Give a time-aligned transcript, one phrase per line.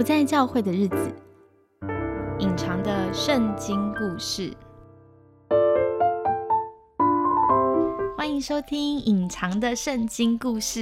[0.00, 1.14] 不在教会的日子，
[2.38, 4.50] 隐藏的圣经故事。
[8.16, 10.80] 欢迎收听《隐藏的圣经故事》。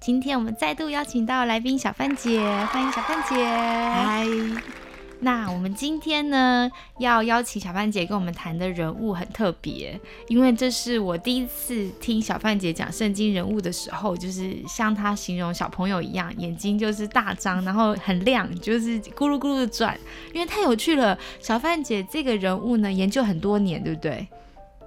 [0.00, 2.40] 今天我们再度邀请到来宾小范姐，
[2.72, 3.44] 欢迎小范姐。
[3.44, 4.24] 嗨，
[5.20, 9.98] 那我们今天呢，要邀请小范姐跟我们谈的人物很特别，
[10.28, 19.98] 因为这是我第一次听小范姐讲圣经人物的时候，就是像她形容小朋友一样，眼睛就是大张，然后很亮，就是咕噜咕噜的转，
[20.34, 21.18] 因为太有趣了。
[21.40, 24.26] 小范姐这个人物呢，研究很多年，对不对？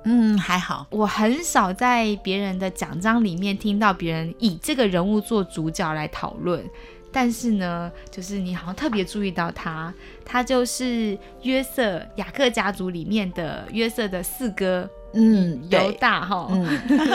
[0.05, 6.63] 嗯，还好，我很少在别人的奖章里面听到别人以这个人物做主角来讨论，
[7.11, 16.47] 但是呢，就是你好像特别注意到他，他就是约瑟雅各家族里面的约瑟的四哥，嗯，犹，大哈。
[16.51, 16.67] 嗯，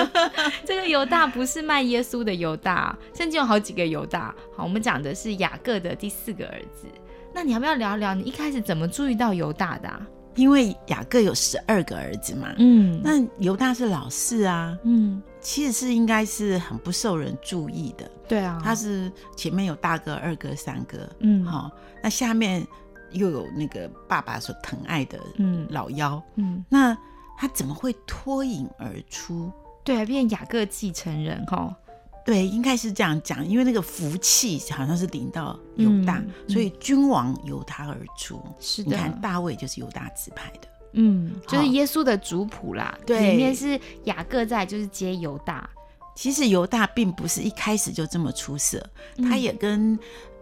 [0.67, 4.35] 这个犹大不是卖耶稣的犹大，甚至有好几个犹大。
[4.57, 6.87] 好，我们讲的是雅各的第四个儿子。
[7.33, 10.07] 那你要不要聊聊你一开始怎么注意到犹大的、啊？
[10.37, 18.11] 因为雅各有十二个儿子嘛，嗯那犹大是老四啊，嗯，其实是应该是很不受人注意的。
[18.27, 21.71] 对啊，他是前面有大哥、二哥、三哥，嗯好、
[22.03, 22.67] 那下面
[23.13, 26.97] 又有那个爸爸所疼爱的嗯老幺，嗯，那
[27.37, 29.53] 他怎么会脱颖而出？
[29.85, 31.77] 对啊，变雅各继承人哈。
[32.25, 38.43] 对，应该是这样讲，因为那个福气好像是临到犹大，嗯所以君王由他而出。
[38.59, 45.69] 是的，你看大卫就是犹大支派的，嗯，就是耶稣的族谱啦，对里面是雅各在，就是接犹大，
[46.15, 48.85] 其实犹大并不是一开始就这么出色，
[49.17, 49.99] 嗯他也跟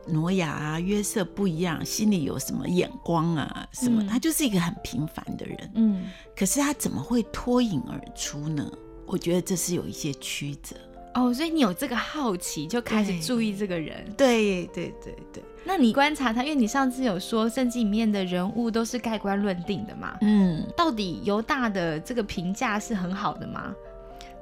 [0.06, 5.70] 挪亚啊、约瑟不一样，心里有什么眼光啊什么，嗯他就是一个很平凡的人。
[5.74, 6.04] 嗯，
[6.36, 8.70] 可是他怎么会脱颖而出呢？
[9.06, 10.76] 我觉得这是有一些曲折。
[11.14, 14.04] 哦，所以你有这个好奇，就开始注意这个人。
[14.16, 23.74] 对对对对，那你观察他，因为你上次有说圣经里面的人物都是盖棺论定的嘛，嗯，到底犹大的这个评价是很好的吗？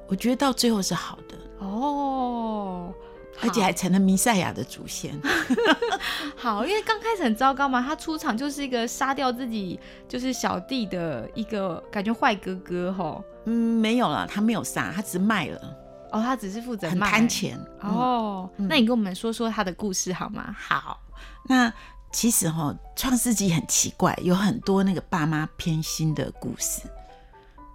[0.06, 2.92] 我觉得到最后是好的，哦，
[3.41, 5.12] 而且还成了弥赛亚的祖先。
[6.36, 9.78] 好，因为刚开始很糟糕嘛，他出场就是一个杀掉自己
[10.09, 13.22] 就是小弟的一个感觉坏哥哥吼。
[13.44, 15.76] 嗯，没有了，他没有杀，他只是卖了，
[16.12, 17.59] 哦，他只是负责很卖贪钱。
[17.81, 20.54] 哦，那你跟我们说说他的故事好吗？
[20.59, 21.00] 好，
[21.48, 21.72] 那
[22.12, 26.82] 其实哈、创世纪》很奇怪，有很多那个爸妈偏心的故事。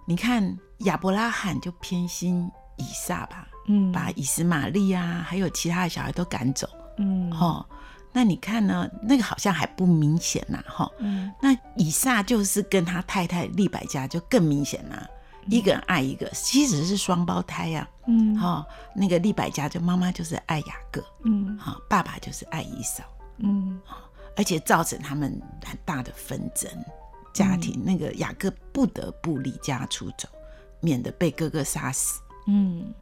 [0.06, 6.68] 你看亚伯拉罕就偏心以撒吧，嗯把以实玛利啊，还有其他的小孩都赶走。
[6.98, 7.64] 嗯哦，
[8.12, 8.88] 那你看呢？
[9.02, 15.06] 那个好像还不明显呐，哈、嗯那以撒就是跟他太太利百加就更明显啦，
[15.48, 18.36] 一个人爱一个，其实是双胞胎呀、嗯。
[18.36, 21.56] 哈、那个利百家就妈妈就是爱雅各，嗯。
[21.58, 23.04] 哈、爸爸就是爱伊嫂，
[23.38, 23.80] 嗯。
[24.36, 26.70] 而且造成他们很大的纷争，
[27.32, 30.28] 家庭、那个雅各不得不离家出走，
[30.80, 32.20] 免得被哥哥杀死。
[32.46, 32.92] 嗯。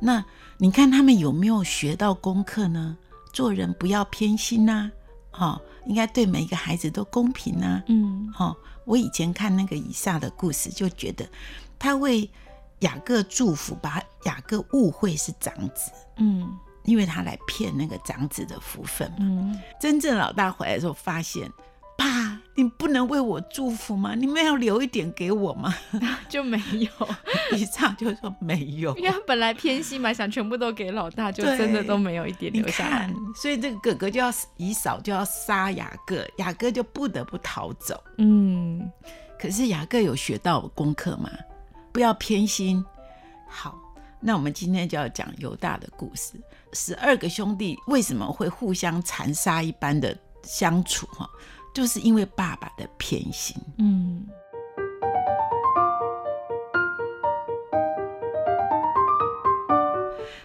[0.00, 0.24] 那
[0.58, 2.96] 你看他们有没有学到功课呢？
[3.32, 4.90] 做人不要偏心呐、
[5.32, 8.32] 哦，应该对每一个孩子都公平呐、嗯。
[8.38, 11.28] 哦，我以前看那个以下的故事，就觉得
[11.84, 12.28] 他为
[12.78, 16.50] 雅各祝福，把雅各误会是长子，嗯
[16.84, 19.16] 因为他来骗那个长子的福分嘛。
[19.20, 21.46] 嗯真正老大回来的时候，发现
[21.98, 24.14] 爸，你不能为我祝福吗？
[24.14, 25.74] 你们要留一点给我吗？
[26.26, 26.88] 就没有，
[27.54, 28.96] 以上就说没有。
[28.96, 38.02] 因为他本来偏心嘛，想全部都给老大，就真的都没有一点留下来。，所以这个哥哥就要以扫就要杀雅各，雅各就不得不逃走。
[38.16, 38.90] 嗯
[39.38, 41.28] 可是雅各有学到功课吗？
[41.94, 42.84] 不要偏心。
[43.46, 43.78] 好，
[44.18, 46.32] 那我们今天就要讲犹大的故事。
[46.72, 51.06] 十二个兄弟为什么会互相残杀一般的相处？
[51.06, 51.30] 哈，
[51.72, 53.56] 就是因为爸爸的偏心。
[53.78, 54.26] 嗯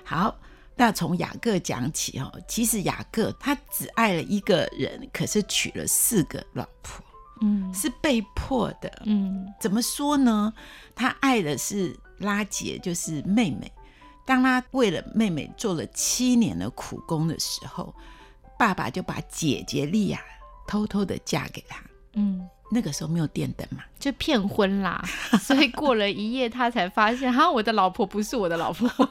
[0.06, 0.36] 好，
[0.76, 2.32] 那从雅各讲起哦。
[2.48, 7.04] 其实雅各他只爱了一个人，可是娶了四个老婆，
[7.42, 9.02] 嗯是被迫的。
[9.06, 10.54] 嗯怎么说呢？
[10.96, 13.72] 他爱的是拉杰，就是妹妹。
[14.26, 17.94] 当他为了妹妹做了七年的苦工的时候，
[18.58, 20.22] 爸爸就把姐姐利亚
[20.68, 21.82] 偷偷的嫁给他。
[22.14, 25.04] 嗯，那个时候没有电灯嘛，就骗婚啦，
[25.42, 28.88] 所以过了一夜，他才发现，哈，我的老婆不是我的老婆。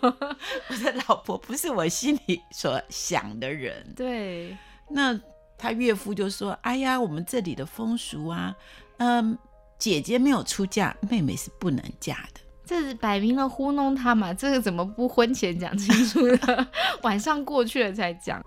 [0.70, 3.92] 我的老婆不是我心里所想的人。
[3.96, 4.56] 对，
[4.90, 5.18] 那
[5.58, 8.54] 他岳父就说：“哎呀，我们这里的风俗啊，
[8.98, 9.36] 嗯，
[9.78, 12.40] 姐姐没有出嫁，妹妹是不能嫁的。
[12.64, 16.68] 这是摆明了糊弄他嘛，这个怎么不婚前讲清楚呢？
[17.02, 18.40] 晚上过去了才讲。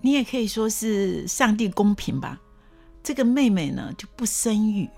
[0.00, 2.38] 你也可以说是上帝公平吧。
[3.02, 4.88] 这个妹妹呢就不生育，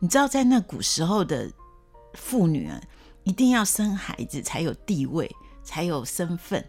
[0.00, 1.50] 你知道，在那古时候的
[2.14, 2.80] 妇女啊，
[3.24, 5.30] 一定要生孩子才有地位，
[5.62, 6.64] 才有身份。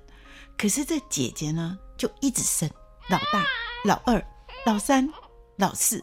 [0.57, 2.69] 可是这姐姐呢，就一直生，
[3.09, 3.43] 老大、
[3.85, 4.23] 老二、
[4.65, 5.09] 老三、
[5.57, 6.01] 老四，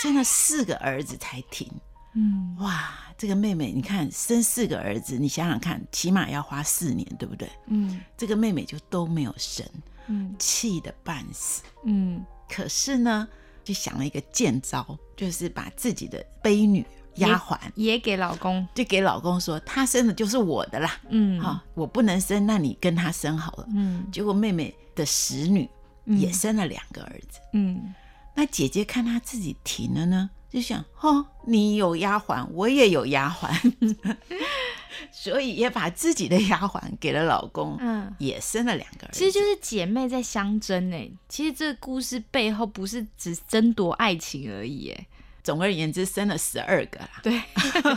[0.00, 1.68] 生了四个儿子才停。
[2.14, 7.50] 嗯，哇，这个妹妹，你看生四个儿子，你想想看，起码要花四年，对不对？
[7.66, 9.66] 嗯这个妹妹就都没有生，
[10.06, 11.62] 嗯气得半死。
[11.84, 13.26] 嗯可是呢，
[13.64, 16.86] 就想了一个贱招，就是把自己的婢女
[17.16, 23.66] 丫鬟也给老公，就给老公说，她生的就是我的啦，嗯哈、我不能生，那你跟她生好了。
[23.74, 25.68] 嗯结果妹妹的使女
[26.06, 27.94] 也生了两个儿子，嗯
[28.34, 33.96] 那姐姐看她自己停了呢，就想，哦，你有丫鬟，我也有丫鬟，
[35.10, 38.14] 所以也把自己的丫鬟给了老公，嗯。
[38.18, 39.18] 也生了两个儿子。
[39.18, 45.06] 其实就是姐妹在相争哎，其实这个故事背后不是只争夺爱情而已哎，
[45.42, 47.08] 总而言之，生了十二个啦。
[47.22, 47.40] 对，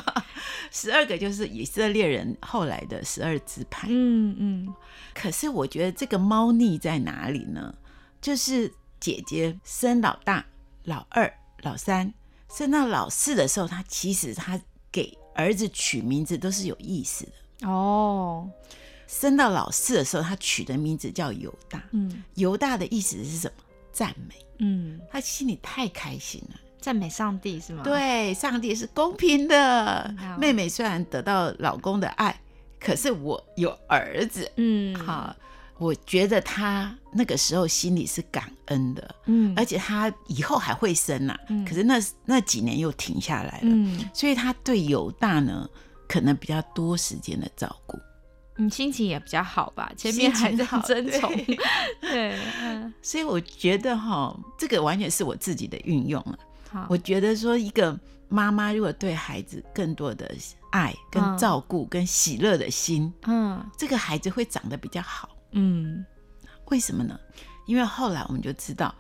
[0.72, 3.88] 十二个就是以色列人后来的十二支派。
[3.90, 4.74] 嗯嗯
[5.14, 7.74] 可是我觉得这个猫腻在哪里呢？
[8.22, 10.46] 就是姐姐生老大、
[10.84, 11.32] 老二、
[11.62, 12.14] 老三，
[12.52, 14.60] 生到老四的时候，她其实她
[14.92, 17.68] 给儿子取名字都是有意思的。
[17.68, 18.50] 哦，
[19.08, 21.84] 生到老四的时候，她取的名字叫犹大。
[21.92, 23.64] 嗯犹大的意思是什么？
[23.92, 24.36] 赞美。
[24.60, 26.60] 嗯，她心里太开心了。
[26.82, 30.16] 赞美上帝是吗？，对，上帝是公平的。
[30.38, 32.40] 妹妹虽然得到老公的爱，
[32.80, 34.50] 可是我有儿子。
[34.56, 35.36] 嗯，好，
[35.80, 45.68] 我觉得他那个时候心里是感恩的，嗯，而且他以后还会生呐、嗯可是那那几年又停下来了，嗯所以他对犹大呢，
[46.08, 47.98] 可能比较多时间的照顾。
[48.58, 49.90] 你心情也比较好吧？
[49.96, 51.34] 前面还在争宠，
[52.02, 52.38] 对
[53.02, 56.38] 所以我觉得哈，这个完全是我自己的运用了。
[56.70, 57.98] 好，我觉得说，一个
[58.28, 60.30] 妈妈如果对孩子更多的
[60.72, 65.30] 爱、跟嗯照顾、跟喜乐的心，嗯这个孩子会长得比较好。
[65.52, 66.06] 嗯。
[66.66, 67.20] 为什么呢？
[67.66, 68.94] 因为后来我们就知道，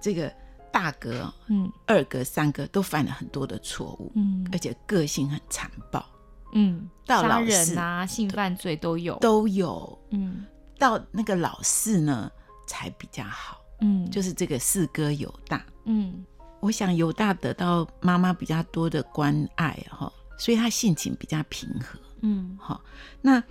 [0.00, 0.32] 这个
[0.72, 1.70] 大哥、嗯。
[1.86, 4.46] 二哥、三哥都犯了很多的错误，嗯。
[4.52, 6.04] 而且个性很残暴，
[6.52, 9.98] 嗯，杀到老人啊、性犯罪都有，都有。
[10.10, 10.46] 嗯。
[10.78, 12.30] 到那个老四呢，
[12.66, 15.62] 才比较好，嗯，就是这个四哥犹大。
[15.84, 16.24] 嗯。
[16.60, 21.98] 我想犹大得到妈妈比较多的关爱哈，所以他性情比较平和。
[22.22, 22.56] 嗯。
[22.58, 22.82] 好，
[23.20, 23.42] 那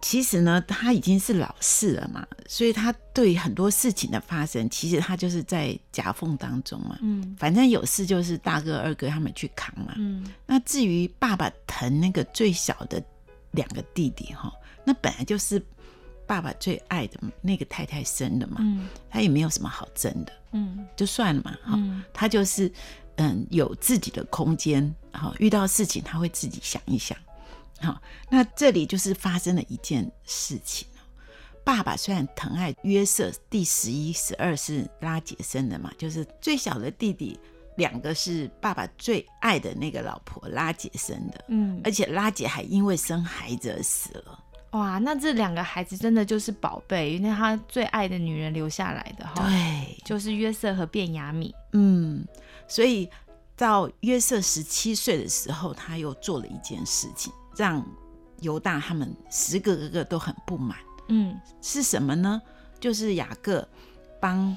[0.00, 6.96] 其实呢，他已经是老四了嘛，所以他对很多事情的发生，其实他就是在夹缝当中嘛。
[7.02, 9.94] 嗯反正有事就是大哥、二哥他们去扛嘛。
[9.96, 13.02] 嗯那至于爸爸疼那个最小的
[13.50, 14.52] 两个弟弟哈，
[14.84, 15.60] 那本来就是
[16.26, 21.50] 爸爸最爱的那个太太生的嘛，嗯他也没有什么好争的，嗯就算了嘛。
[21.64, 22.70] 哈、嗯他就是
[23.16, 27.18] 嗯有自己的空间，好遇到事情他会自己想一想。
[27.80, 31.00] 好，那这里就是发生了一件事情哦。
[31.64, 37.38] 爸爸虽然疼爱约瑟，第十一、十二是拉杰生的嘛，就是最小的弟弟，
[37.76, 44.44] 两个是爸爸最爱的那个老婆拉杰生的，嗯，而且拉杰还因为生孩子而死了。
[44.72, 51.54] 哇，那这两个孩子真的就是宝贝，因为他最爱的女人留下来的哈，对，就是约瑟和卞雅米。
[51.72, 52.22] 嗯，
[52.66, 53.08] 所以
[53.56, 57.84] 到约瑟十七岁的时候，他又做了一件事情，让
[58.40, 60.78] 犹大他们十个哥哥都很不满。
[61.08, 62.40] 嗯是什么呢？
[62.78, 63.66] 就是雅各
[64.20, 64.56] 帮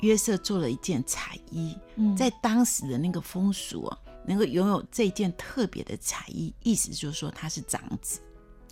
[0.00, 8.20] 约瑟做了一件彩衣，嗯，在当时的那个风俗啊，能够拥有这件特别的彩衣，意思就是说他是长子。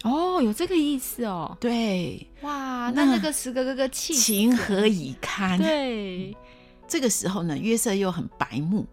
[0.03, 1.57] 哦，有这个意思哦。
[1.59, 5.59] 对，哇，那那那个十个哥哥气情何以堪？
[5.59, 6.37] 对，
[6.87, 8.87] 这个时候呢，约瑟又很白目，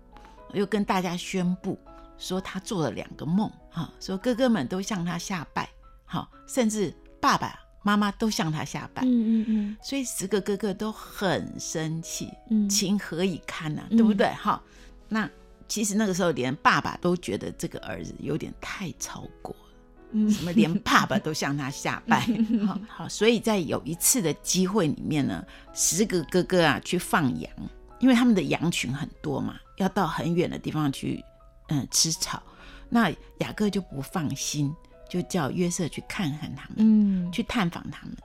[0.54, 1.78] 又跟大家宣布
[2.22, 5.68] 说他做了两个梦哈，说哥哥们都向他下拜，
[6.06, 9.78] 好，甚至爸爸妈妈都向他下拜，嗯嗯嗯。
[9.82, 12.70] 所以十个哥哥都很生气，嗯。
[12.70, 13.98] 情何以堪呐、嗯。
[13.98, 14.28] 对不对？
[14.40, 14.62] 哈、
[15.10, 15.28] 那
[15.68, 19.66] 其实那个时候连爸爸都觉得这个儿子有点太超过了。
[20.12, 20.30] 嗯。
[20.30, 22.20] 什么连爸爸都向他下拜，
[22.68, 27.52] 好好，所以在有一次的机会里面呢，十个哥哥啊去放羊，
[28.00, 31.24] 因为他们的羊群很多嘛，要到很远的地方去，
[31.72, 32.42] 嗯，吃草。
[32.90, 33.10] 那
[33.40, 34.76] 雅各就不放心，
[35.10, 38.16] 就叫约瑟去看看他们，嗯，去探访他们。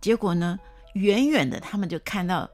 [0.00, 0.58] 结果呢，
[0.94, 2.50] 远远的他们就看到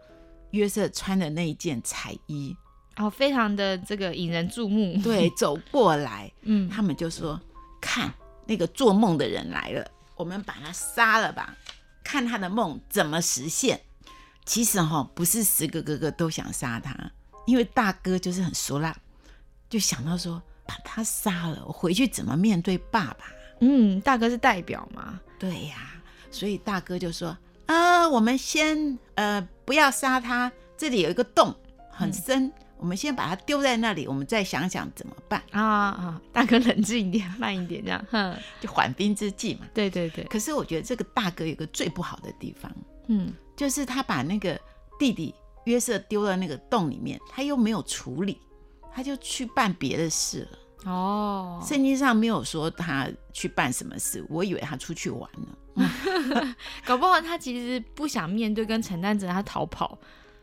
[0.51, 2.55] 约瑟穿的那一件彩衣，
[2.97, 5.01] 哦，非常的这个引人注目。
[5.03, 7.41] 对， 走过来，嗯，他们就说
[7.81, 8.13] ：“看
[8.47, 11.57] 那个做梦的人来了，我们把他杀了吧，
[12.05, 13.81] 看他的梦怎么实现。”
[14.45, 16.95] 其实哈、不是十个哥哥都想杀他，
[17.47, 18.95] 因为大哥就是很俗辣，
[19.73, 23.25] 就想到说把他杀了，我回去怎么面对爸爸？
[23.61, 25.95] 嗯，大哥是代表嘛，对呀、
[26.31, 31.55] 所以大哥就说啊，我们先呃不要杀他，这里有一个洞
[31.91, 39.67] 很深，我们先把它丢在那里，我们再想想怎么办，啊啊，大哥冷静一点，慢一点，这样，哼，就缓兵之计嘛。
[39.73, 42.71] 对对对，可是我觉得这个大哥有个最不好的地方，
[43.07, 43.33] 嗯。
[43.57, 44.59] 就是他把那个
[44.99, 45.33] 弟弟
[45.65, 48.41] 约瑟丢到那个洞里面，他又没有处理，
[48.95, 50.59] 他就去办别的事了。
[50.91, 55.49] 哦，圣经上没有说他去办什么事，我以为他出去玩了。
[56.85, 59.97] 搞不好他其实不想面对跟承担责任，他逃跑，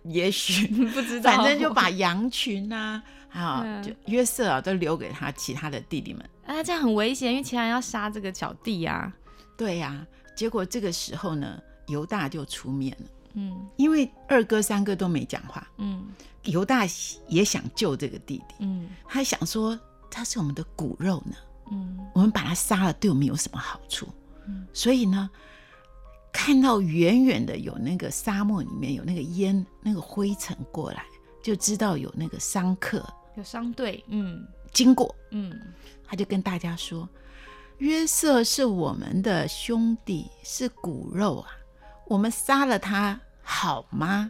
[0.06, 6.30] 也许 不知道，反正就把羊群啊，啊，嗯就约瑟啊，都留给他其他的弟弟们。
[6.46, 9.14] 啊，这样很危险，因为其他人要杀这个小弟啊，
[9.58, 10.04] 对呀、
[10.36, 13.68] 结果这个时候呢，犹大就出面了，嗯。
[13.78, 16.08] 因为二哥三哥都没讲话，嗯。
[16.44, 16.88] 犹大
[17.28, 18.90] 也想救这个弟弟，嗯。
[19.08, 21.36] 他想说他是我们的骨肉呢，
[21.72, 22.00] 嗯。
[22.14, 24.08] 我们把他杀了，对我们有什么好处？
[24.48, 24.66] 嗯。
[24.74, 25.30] 所以呢，
[26.32, 31.06] 看到远远的有那个沙漠里面有那个烟、那个灰尘过来，
[31.44, 33.06] 就知道有那个商客
[33.36, 34.48] 有商队，嗯。
[34.72, 35.60] 经过，嗯。
[36.08, 37.08] 他就跟大家说
[37.78, 41.52] ：“约瑟是我们的兄弟，是骨肉啊，
[42.10, 44.30] 我们杀了他好吗？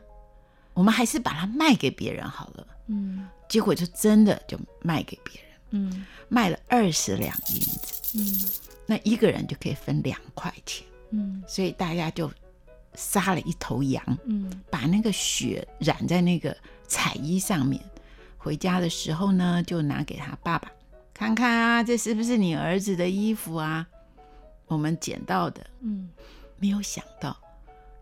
[0.76, 12.32] 我们还是把它卖给别人好了。”嗯结果就真的就卖给别人，嗯卖了二十两银子，嗯那一个人就可以分两块钱，嗯所以大家就
[12.96, 16.56] 杀了一头羊，嗯把那个血染在那个
[16.88, 17.82] 彩衣上面。
[18.38, 20.72] 回家的时候呢，就拿给他爸爸
[21.14, 23.88] 看看啊，这是不是你儿子的衣服啊？
[24.68, 25.66] 我们捡到的。
[25.82, 26.10] 嗯
[26.58, 27.36] 没有想到，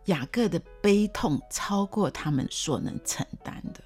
[0.08, 3.82] 雅各的悲痛超过他们所能承担的，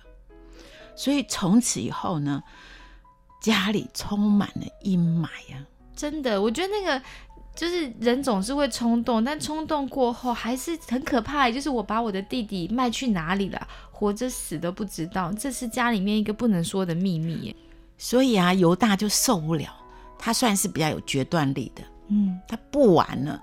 [0.96, 2.42] 所以从此以后呢，
[3.42, 5.68] 家里充满了阴霾啊。
[5.96, 7.02] 真的，我觉得那个
[7.56, 11.52] 就是人总是会冲动，但冲动过后还是很可怕。
[11.52, 17.56] 就是我把我的弟弟卖去哪里了，活着死都不知道，这是家里面一个不能说的秘密耶。
[17.98, 19.70] 所以啊，犹大就受不了，
[20.18, 23.40] 他算是比较有决断力的，嗯他不玩了，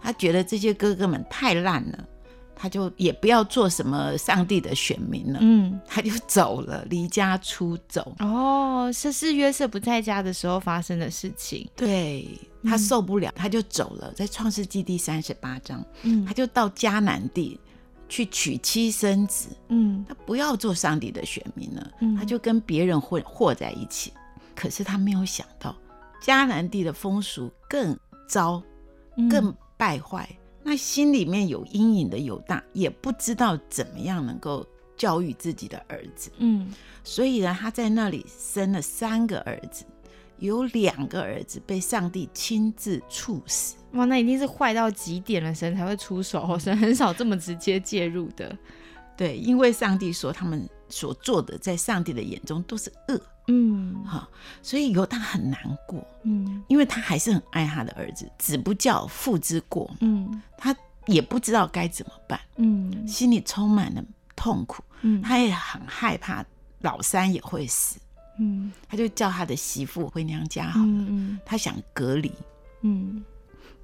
[0.00, 2.04] 他觉得这些哥哥们太烂了，
[2.54, 8.14] 他就也不要做什么上帝的选民了，嗯，他就走了，离家出走。
[8.20, 11.68] 哦，这是约瑟不在家的时候发生的事情。
[11.74, 12.28] 对
[12.64, 14.12] 他受不了，他就走了。
[14.12, 17.58] 在创世纪第三十八章，嗯他就到迦南地
[18.08, 24.12] 去娶妻生子，嗯他不要做上帝的选民了，嗯他就跟别人混和在一起。
[24.54, 25.74] 可是他没有想到，
[26.22, 28.62] 迦南地的风俗更糟、
[29.16, 30.28] 嗯更败坏。
[30.62, 34.66] 那心里面有阴影的犹大，也不知道怎么样能够
[34.96, 39.84] 教育自己的儿子，嗯所以呢，他在那里生了三个儿子，
[40.38, 43.74] 有两个儿子被上帝亲自处死。
[43.92, 48.56] 哇，那一定是坏到极点了，神才会出手，神很少这么直接介入的。
[49.16, 54.04] 对，因为上帝说他们所做的，在上帝的眼中都是恶嗯。
[54.04, 54.28] 哈，
[54.62, 56.62] 所以犹大很难过，嗯。
[56.68, 60.42] 因为他还是很爱他的儿子，子不教，父之过，嗯。
[60.56, 60.74] 他
[61.06, 63.06] 也不知道该怎么办，嗯。
[63.06, 64.04] 心里充满了
[64.36, 65.20] 痛苦，嗯。
[65.22, 66.44] 他也很害怕
[66.80, 67.98] 老三也会死，
[68.38, 68.72] 嗯。
[68.88, 71.38] 他就叫他的媳妇回娘家好了，嗯。
[71.44, 72.32] 他想隔离，
[72.82, 73.24] 嗯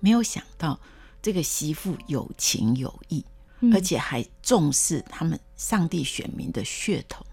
[0.01, 0.79] 没有想到
[1.21, 3.25] 这个媳妇有情有义，
[3.61, 3.75] 嗯。
[3.75, 7.27] 而且还重视他们上帝选民的血统。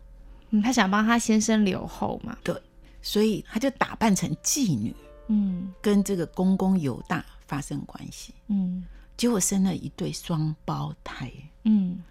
[0.59, 2.37] 嗯，他想帮他先生留后嘛。
[2.43, 2.55] 对
[3.01, 4.95] 所以他就打扮成妓女，
[5.27, 8.83] 嗯跟这个公公犹大发生关系，嗯
[9.15, 11.31] 结果生了一对双胞胎。
[11.63, 12.03] 嗯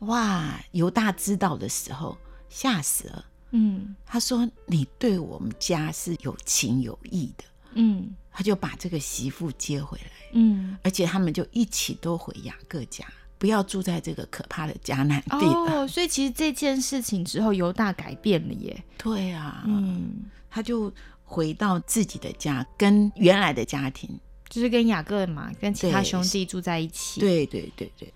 [0.00, 0.58] 哇！
[0.72, 2.16] 犹大知道的时候
[2.48, 7.44] 吓死了，嗯他说：“你对我们家是有情有义的。
[7.74, 10.78] 嗯”他就把这个媳妇接回来，嗯。
[10.82, 13.04] 而且他们就一起都回雅各家，
[13.40, 15.80] 不要住在这个可怕的迦南地了。
[15.80, 18.84] 哦，所以其实这件事情之后，犹大改变了耶。
[18.98, 20.92] 对啊，嗯，他就
[21.24, 24.10] 回到自己的家，跟原来的家庭。
[24.50, 28.12] 就是跟雅各嘛，跟其他兄弟住在一起。，对对对对。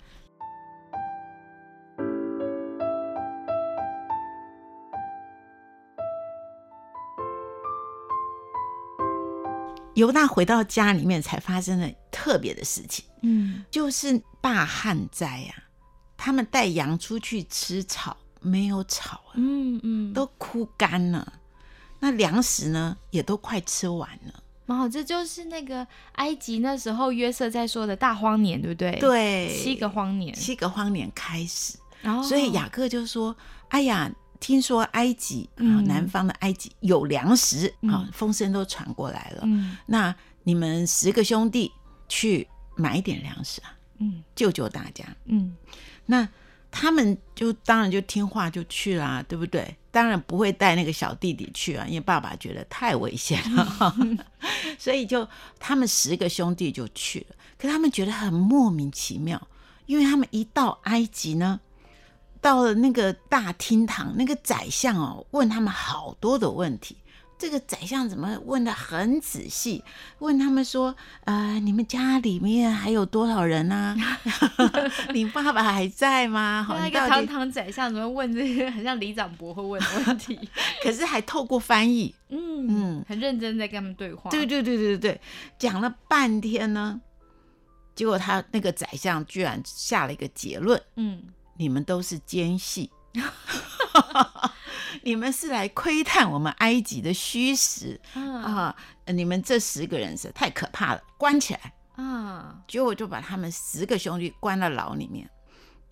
[9.94, 15.54] 犹大回到家里面，才发生了特别的事情，嗯就是大旱灾啊！
[16.16, 21.32] 他们带羊出去吃草，没有草啊，嗯嗯，都枯干了。
[22.00, 24.42] 那粮食呢，也都快吃完了。
[24.66, 30.34] 蛮好，这就是那个埃及那时候约瑟在说的大荒年，对不对？，对，七个荒年。
[30.34, 33.36] 七个荒年开始，哦所以雅各就说
[33.68, 34.10] ：“哎呀，
[34.40, 39.42] 听说埃及啊，嗯南方的埃及有粮食啊嗯，风声都传过来了。
[39.44, 41.72] 嗯那你们十个兄弟
[42.08, 45.04] 去买一点粮食啊，嗯救救大家。
[45.26, 45.56] 嗯
[46.06, 46.28] 那
[46.70, 49.76] 他们就当然就听话就去啦，对不对？
[49.92, 53.94] 当然不会带那个小弟弟去啊，因为爸爸觉得太危险了，
[54.76, 55.26] 所以就
[55.60, 57.36] 他们十个兄弟就去了。
[57.56, 59.40] 可他们觉得很莫名其妙，
[59.86, 61.60] 因为他们一到埃及呢，
[62.44, 66.94] 到了那个大厅堂，那个宰相哦问他们好多的问题。
[67.38, 69.82] 这个宰相怎么问的很仔细？
[70.18, 73.96] 问他们说：“呃，你们家里面还有多少人啊？
[75.14, 76.62] 你爸爸还在吗？
[76.68, 80.38] 好，那一个堂堂宰相怎么问这些很像李长伯会问的问题？
[80.82, 82.14] 可是还透过翻译。
[82.28, 84.30] 嗯嗯很认真在跟他们对话。
[84.30, 85.20] 对对对对对对，
[85.58, 87.00] 讲了半天呢，
[87.94, 91.22] 结果他那个宰相居然下了一个结论：嗯
[91.56, 92.90] 你们都是奸细，
[95.02, 98.76] 你们是来窥探我们埃及的虚实啊啊！
[99.06, 101.74] 你们这十个人是太可怕了，关起来。
[101.96, 105.30] 啊结果就把他们十个兄弟关到牢里面。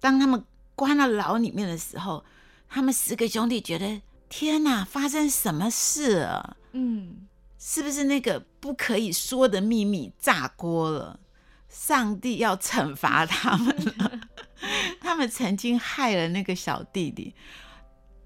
[0.00, 2.24] 当他们关到牢里面的时候，
[2.68, 6.56] 他们十个兄弟觉得天哪，发生什么事了？
[6.72, 7.28] 嗯
[7.58, 11.20] 是不是那个不可以说的秘密炸锅了？
[11.68, 14.20] 上帝要惩罚他们了。
[15.00, 17.34] 他们曾经害了那个小弟弟。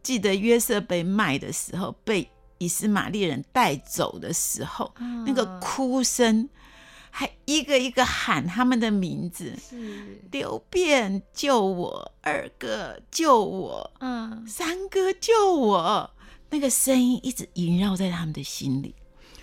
[0.03, 4.95] 记得约瑟被卖的时候，被以斯玛利人带走的时候，
[5.27, 6.49] 那个啊哭声，
[7.11, 9.57] 还一个一个喊他们的名字。
[9.57, 16.11] 是刘辩救我，二哥救我，嗯三哥救我，
[16.51, 18.95] 那个声音一直萦绕在他们的心里，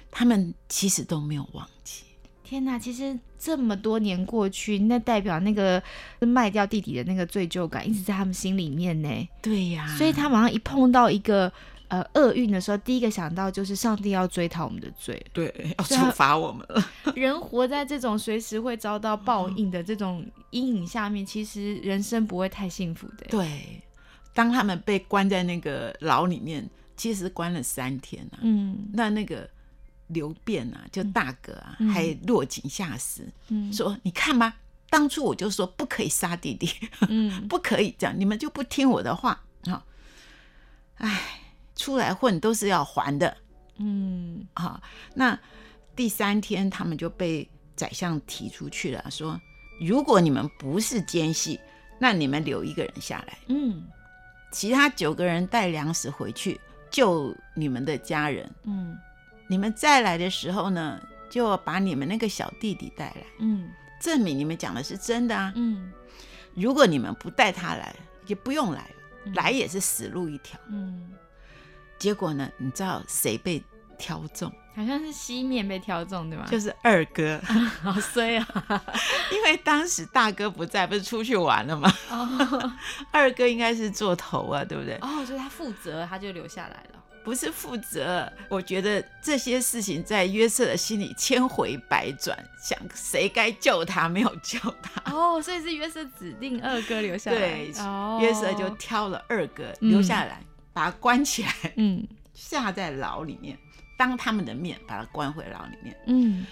[0.09, 2.03] 他们其实都没有忘记。
[2.45, 2.79] 天哪！
[2.79, 5.83] 其实这么多年过去，那代表那个
[6.21, 9.29] 卖掉弟弟的那个罪疚感一直在他们心里面呢。
[9.41, 11.51] 对呀、所以他马上一碰到一个
[11.89, 15.21] 呃厄运的时候，第一个想到就是上帝要追讨我们的罪。
[15.33, 16.81] 对要处罚我们了。
[17.15, 23.25] 人活在这种随时会遭到报应的这种阴影下面，其实人生不会太幸福的。
[23.29, 23.81] 对，
[24.33, 26.65] 当他们被关在那个牢里面，
[26.95, 28.39] 其实关了三天啊。
[28.41, 29.49] 嗯那那个
[30.07, 31.89] 刘辩啊，就大哥啊，嗯。
[31.89, 33.71] 还落井下石，嗯。
[33.71, 34.55] 说：“你看吧，
[34.89, 36.69] 当初我就说不可以杀弟弟，
[37.09, 37.45] 嗯。
[37.47, 39.43] 不可以这样，你们就不听我的话。
[39.65, 39.85] 啊！
[40.97, 41.39] 哎，
[41.75, 43.37] 出来混都是要还的。
[43.77, 44.45] 嗯。
[44.53, 44.81] 啊！
[45.15, 45.39] 那
[45.95, 49.39] 第三天，他们就被宰相提出去了，说：
[49.79, 51.59] 如果你们不是奸细，
[51.99, 53.83] 那你们留一个人下来，嗯。
[54.51, 56.61] 其他九个人带粮食回去
[56.91, 58.47] 救你们的家人。
[58.65, 58.95] 嗯
[59.53, 63.69] 你们再来的时候呢，就把你们那个小弟弟带来，嗯
[64.01, 65.53] 证明你们讲的是真的啊！
[65.55, 65.93] 嗯
[66.55, 70.59] 如果你们不带他来，也不用来了，嗯来也是死路一条。
[70.69, 71.11] 嗯，
[71.99, 73.63] 结果呢，你知道谁被
[73.99, 74.51] 挑中？
[74.75, 76.47] 好像是西面被挑中对吗？
[76.49, 77.39] 就是二哥，
[77.83, 78.83] 好衰啊！
[79.31, 81.93] 因为当时大哥不在，不是出去玩了吗？
[82.09, 82.73] 哦
[83.13, 84.95] 二哥应该是做头啊，对不对？
[85.01, 87.02] 哦，所以他负责，他就留下来了。
[87.23, 88.31] 不是负责。
[88.49, 95.11] 我觉得这些事情在约瑟的心里千回百转，想谁该救他，没有救他。
[95.11, 97.37] 哦，所以是约瑟指定二哥留下来。
[97.37, 100.41] 对哦，约瑟就挑了二哥嗯留下来，
[100.73, 103.57] 把他关起来，嗯 下在牢里面，
[103.97, 105.97] 当他们的面把他关回牢里面。
[106.07, 106.45] 嗯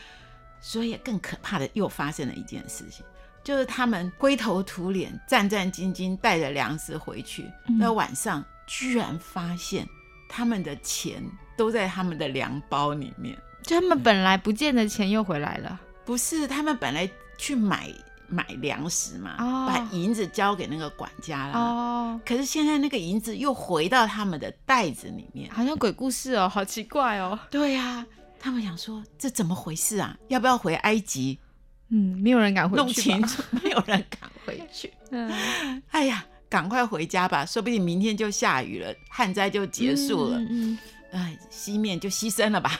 [0.64, 3.04] 所以更可怕的又发生了一件事情，
[3.44, 9.88] 就是他们灰头土脸、战战兢兢带着粮食回去，嗯那晚上居然发现
[10.34, 11.22] 他们的钱
[11.58, 13.38] 都在他们的粮包里面。
[13.64, 15.80] 就他们本来不见的钱又回来了。
[16.06, 17.94] 不是，他们本来去买
[18.28, 21.60] 买粮食嘛，哦把银子交给那个管家啦。
[21.60, 25.52] 哦，可是现在那个银子又回到他们的袋子里面。
[25.52, 27.38] 好像鬼故事哦，好奇怪哦。
[27.52, 28.06] 对呀、
[28.40, 30.18] 他们想说这怎么回事啊？
[30.30, 31.38] 要不要回埃及
[31.90, 32.94] 嗯，没有人敢回去弄。
[32.94, 33.44] 清楚？
[33.52, 34.92] 没有人敢回去。
[35.12, 35.30] 嗯，
[35.92, 40.38] 哎呀，赶快回家吧，说不定明天就下雨了，旱灾就结束了。
[40.50, 40.78] 嗯
[41.14, 42.78] 哎，西面就牺牲了吧，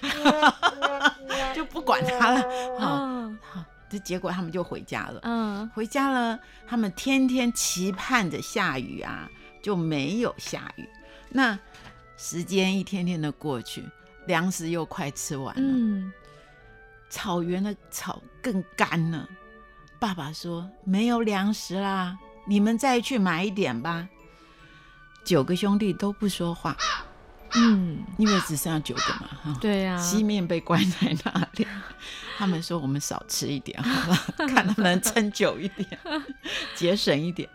[1.56, 2.42] 就不管他了。
[2.78, 5.22] 好、嗯好，这结果他们就回家了。
[5.24, 9.30] 嗯回家了，他们天天期盼着下雨啊，
[9.62, 10.88] 就没有下雨。
[11.30, 11.58] 那
[12.18, 13.84] 时间一天天的过去，
[14.28, 16.12] 粮食又快吃完了，嗯
[17.10, 19.28] 草原的草更干了。
[20.00, 24.08] 爸爸说：“没有粮食啦，你们再去买一点吧。”
[25.24, 26.76] 九个兄弟都不说话，
[27.54, 29.58] 嗯，因为只剩下九个嘛，哈。
[29.62, 31.68] 对啊，西面被关在那里，
[32.40, 35.88] 他们说我们少吃一点好吧， 看能不能撑久一点，
[36.76, 37.48] 节省一点。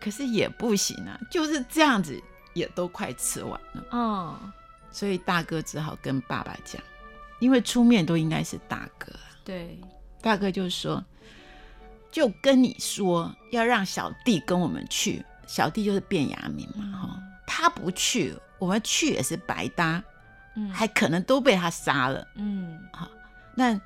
[0.00, 2.18] 可是也不行啊，就是这样子，
[2.54, 3.84] 也都快吃完了。
[3.90, 4.38] 哦，
[4.90, 6.80] 所以大哥只好跟爸爸讲，
[7.38, 9.28] 因为出面都应该是大哥啊。
[9.44, 9.78] 对，
[10.22, 11.04] 大哥就说，
[12.10, 20.02] 就跟你说要让小弟跟我们去，小弟就是卞雅明嘛，哈、他不去，我们去也是白搭，
[20.56, 22.26] 嗯还可能都被他杀了。
[22.34, 23.08] 嗯好
[23.54, 23.78] 那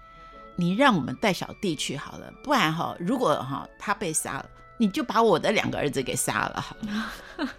[0.56, 7.50] 你让我们带小弟去好了，不然哈，如果哈他被杀了，你就把我的两个儿子给杀了好了。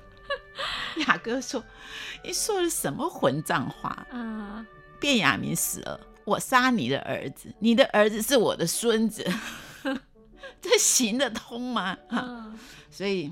[1.08, 1.62] 雅哥说
[2.23, 3.89] ：“你说的什么混账话？
[4.12, 4.65] 啊，
[5.01, 9.30] 卞雅明死了，我杀你的儿子，你的儿子是我的孙子，
[10.69, 11.97] 这行得通吗？
[12.10, 13.32] 啊，嗯所以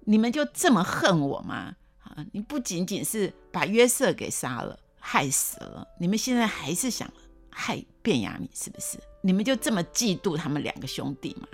[0.00, 1.74] 你们就这么恨我吗？
[2.02, 7.10] 啊，你不仅仅是把约瑟给杀了，害死了，你们现在还是想
[7.48, 8.98] 害卞雅敏，是不是？
[9.22, 11.48] 你们就这么嫉妒他们两个兄弟吗？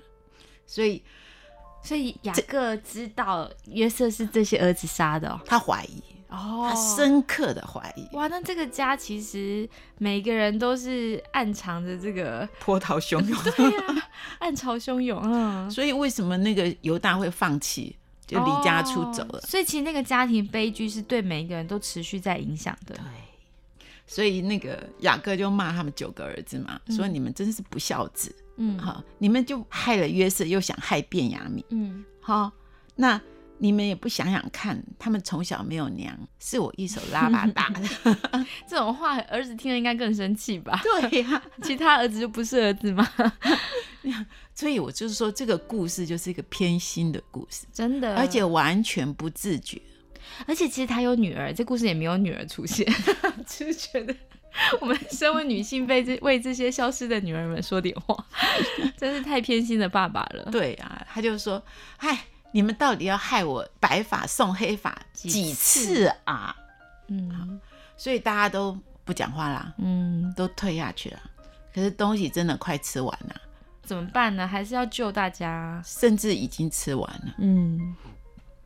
[0.66, 1.02] 所以
[1.82, 5.40] 所以雅各知道约瑟是这些儿子杀的哦。
[5.46, 6.68] 他怀疑，哦。
[6.70, 8.08] 他深刻的怀疑。
[8.16, 19.38] 哇，那这个家其实每个人都是暗藏着这个，波涛汹涌， 对呀、暗潮汹涌，嗯，所以为什么那个犹大会放弃，就离家出走了？
[19.38, 22.94] 哦所以其实那个家庭悲剧是对每一个人都持续在影响的。
[22.94, 23.04] 对，
[24.06, 28.78] 所以那个雅各就骂他们九个儿子嘛，说你们真是不孝子，嗯。
[28.78, 32.52] 好，你们就害了约瑟，又想害卞雅敏，嗯，好，
[32.94, 33.20] 那
[33.62, 38.16] 你们也不想想看，他们从小没有娘，是我一手拉拔大的，
[38.66, 40.80] 这种话儿子听了应该更生气吧？
[40.82, 43.06] 对呀、 其他儿子就不是儿子吗？
[44.54, 49.80] 所以我就是说，这个故事就是一个偏心的故事，真的，而且完全不自觉。
[50.46, 52.86] 而且其实他有女儿，这故事也没有女儿出现，
[53.46, 54.14] 就是觉得
[54.80, 58.26] 我们身为女性被这为这些消失的女儿们说点话，
[58.96, 60.48] 真是太偏心的爸爸了。
[60.50, 61.62] 对啊，他就说
[61.98, 66.54] ：“哎，你们到底要害我白发送黑发几几次次啊
[67.08, 67.60] 嗯？”
[67.96, 71.20] 所以大家都不讲话啦，嗯，都退下去了。
[71.74, 73.40] 可是东西真的快吃完了，
[73.82, 74.46] 怎么办呢？
[74.46, 75.82] 还是要救大家。
[75.84, 77.34] 甚至已经吃完了。
[77.38, 77.94] 嗯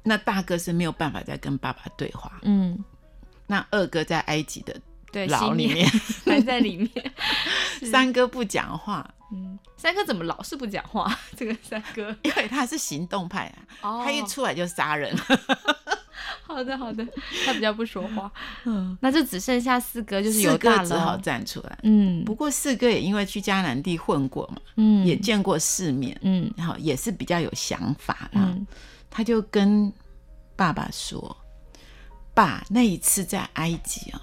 [0.06, 2.78] 那大哥是没有办法再跟爸爸对话，嗯，
[3.46, 4.78] 那二哥在埃及的
[5.10, 5.88] 对，牢里面，
[6.26, 7.12] 还在里面。
[7.90, 11.18] 三哥不讲话，嗯，三哥怎么老是不讲话？
[11.36, 15.14] 这个三哥，因为他是行动派啊，哦他一出来就杀人。
[16.46, 17.04] 好的好的，
[17.44, 18.30] 他比较不说话。
[18.64, 20.78] 嗯，那就只剩下四哥，就是四犹大了。
[20.78, 21.78] 哥只好站出来。
[21.82, 28.52] 嗯不过四哥也因为去迦南地混过嘛，嗯也见过世面，嗯然后也是比较有想法啦。
[28.54, 28.66] 嗯
[29.10, 29.92] 他就跟
[30.56, 31.36] 爸爸说
[32.34, 34.20] ：“爸，那一次在埃及哦，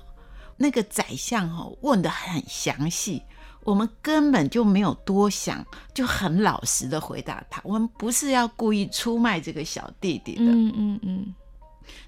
[0.58, 3.22] 那个宰相哦问的很详细，
[3.64, 10.46] 我们根本就没有多想，就很老实的回答他，我们不是要故意出卖这个小弟弟的。
[10.46, 11.36] 嗯嗯嗯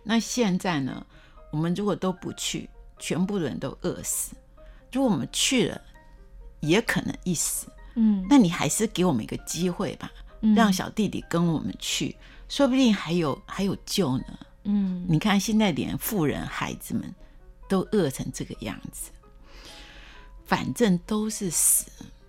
[0.04, 1.06] 那现在呢，
[1.52, 4.34] 我们如果都不去，全部的人都饿死；
[4.92, 5.82] 如果我们去了，
[6.60, 7.68] 也可能一死。
[7.96, 10.12] 嗯，那你还是给我们一个机会吧，
[10.42, 12.16] 嗯让小弟弟跟我们去，
[12.50, 14.26] 说不定还有还有救呢。
[14.64, 17.14] 嗯你看现在连富人孩子们
[17.68, 19.12] 都饿成这个样子，
[20.54, 21.88] 反正都是死，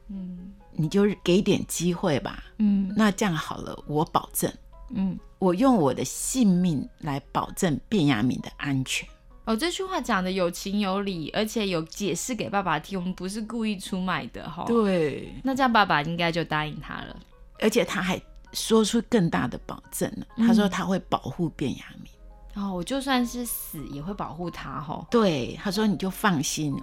[0.08, 2.42] 嗯你就给点机会吧。
[2.58, 4.50] 嗯那这样好了，我保证，
[4.94, 5.18] 嗯。
[5.40, 9.06] 我用我的性命来保证卞雅敏的安全。
[9.44, 14.64] 哦，这句话讲的有情有理，而且有解释给爸爸听，我们不是故意出卖的哈。
[14.66, 17.14] 对，那这样爸爸应该就答应他了。
[17.60, 18.18] 而且他还
[18.54, 22.10] 说出更大的保证了，他说他会保护卞雅敏。
[22.54, 25.06] 哦，我就算是死也会保护他哈。
[25.10, 26.74] 对，他说你就放心，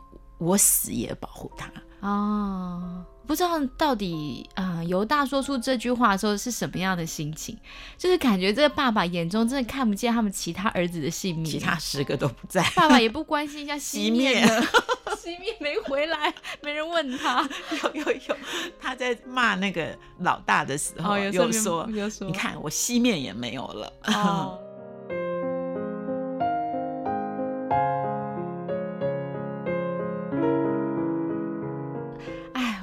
[0.42, 1.72] 我死也保护他。
[2.00, 7.56] 哦，不知道到底啊、呃犹大说出这句话的时候是什么样的心情？
[7.96, 12.68] 就是感觉这个爸爸眼中真的看不见他们其他儿子的性命，其他十个都不在。
[12.76, 14.64] 爸爸也不关心一下熄熄灭灭了，
[15.16, 17.48] 熄灭没回来，没人问他。
[17.84, 18.38] 有有有，
[18.80, 23.94] 他在骂那个老大的时候，哦，有有说，有说，你看我西面也没有了。
[24.08, 24.60] 哦。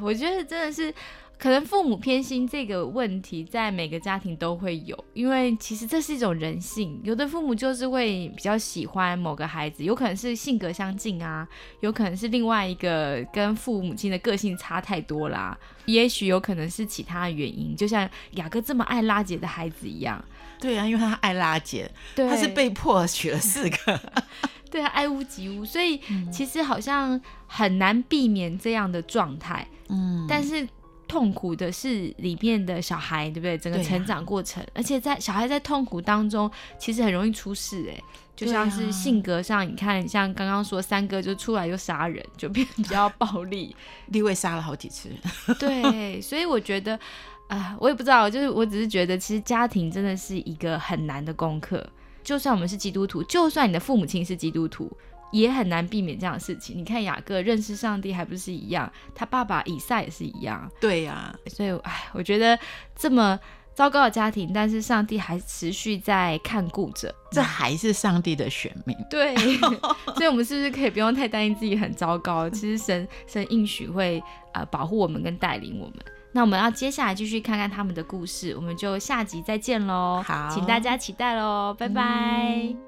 [0.09, 0.91] 我觉得真的是，
[1.39, 6.99] 可能父母偏心这个问题，在每个家庭都会有，因为其实这是一种人性。
[7.05, 11.47] 有的父母就是会比较喜欢某个孩子，有可能是性格相近啊，
[11.81, 20.25] 有可能是另外一个跟父母亲的个性差太多啦，也许有可能是其他原因，就像雅各这么爱拉姐的孩子一样。
[20.59, 24.01] 对啊，因为他爱拉姐，对，他是被迫娶了四个。
[24.71, 26.01] 对啊，爱屋及乌，所以
[26.33, 29.67] 其实好像很难避免这样的状态。
[29.71, 29.78] 嗯，
[30.29, 30.69] 但是
[31.07, 33.57] 痛苦的是里面的小孩，对不对？
[33.57, 38.03] 整个成长过程，而且在小孩在痛苦当中，其实很容易出事，哎，
[38.37, 43.75] 就像是性格上，你看，像刚刚说三哥就出来就杀人，就变比较暴力，
[44.09, 45.09] 立位杀了好几次，
[45.59, 46.99] 对，所以我觉得，
[47.49, 51.89] 啊、我也不知道，就是我只是觉得，其实家庭真的是一个很难的功课。
[52.23, 54.95] 就算我们是基督徒，就算你的父母亲是基督徒，
[55.31, 56.77] 也很难避免这样的事情。
[56.77, 60.71] 你看雅各认识上帝还不是一样，他爸爸以撒也是一样。
[60.81, 62.59] 对呀、所以，哎，我觉得
[62.97, 63.39] 这么
[63.75, 67.15] 糟糕的家庭，但是上帝还持续在看顾着。
[67.31, 68.97] 这还是上帝的选民。
[69.11, 69.37] 对，
[70.17, 72.49] 所以我们是不是可以不用太担心自己很糟糕？
[72.51, 75.97] 其实神神应许会呃保护我们跟带领我们。
[76.33, 80.23] 那我们要接下来继续看看他们的故事，我们就下集再见喽。
[80.27, 82.03] 好请大家期待喽，拜拜。
[82.03, 82.88] 嗯